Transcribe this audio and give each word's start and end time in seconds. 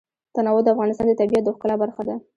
تنوع 0.35 0.59
د 0.63 0.67
افغانستان 0.73 1.05
د 1.07 1.13
طبیعت 1.19 1.43
د 1.45 1.49
ښکلا 1.55 1.75
برخه 1.83 2.01
ده. 2.07 2.15